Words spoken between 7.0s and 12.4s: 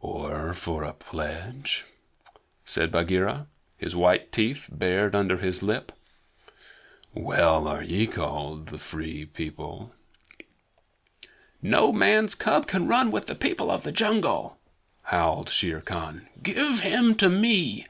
"Well are ye called the Free People!" "No man's